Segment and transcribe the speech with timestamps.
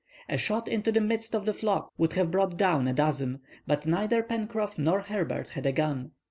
[0.27, 3.85] A shot into the midst of the flock would have brought down a dozen; but
[3.85, 6.09] neither Pencroff nor Herbert had a gun.